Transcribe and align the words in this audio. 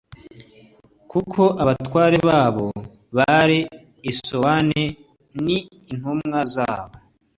kuko 1.11 1.41
abatware 1.61 2.17
babo 2.29 2.67
bari 3.17 3.59
i 4.09 4.11
sowani 4.25 4.83
n 5.43 5.45
intumwa 5.91 6.39
zabo 6.53 6.95